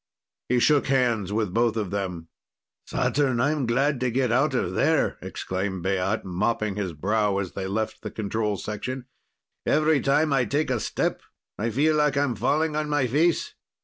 [0.49, 2.29] He shook hands with both of them.
[2.87, 7.67] "Saturn, I'm glad to get out of there!" exclaimed Baat, mopping his brow as they
[7.67, 9.05] left the control section.
[9.63, 11.21] "Every time I take a step,
[11.59, 13.53] I feel like I'm falling on my face."